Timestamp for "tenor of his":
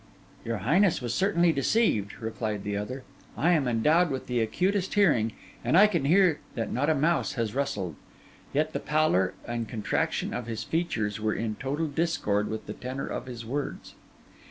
12.73-13.45